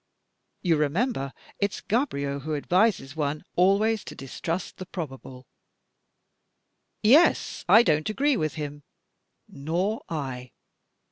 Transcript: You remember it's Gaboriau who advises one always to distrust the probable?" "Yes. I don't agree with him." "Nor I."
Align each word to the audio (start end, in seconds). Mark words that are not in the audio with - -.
You 0.63 0.77
remember 0.77 1.31
it's 1.59 1.79
Gaboriau 1.79 2.39
who 2.39 2.55
advises 2.55 3.15
one 3.15 3.43
always 3.55 4.03
to 4.05 4.15
distrust 4.15 4.77
the 4.77 4.87
probable?" 4.87 5.45
"Yes. 7.03 7.63
I 7.69 7.83
don't 7.83 8.09
agree 8.09 8.35
with 8.35 8.55
him." 8.55 8.81
"Nor 9.47 10.01
I." 10.09 10.53